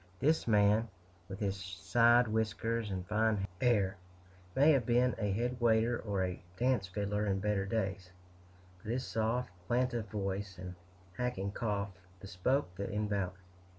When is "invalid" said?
12.91-13.35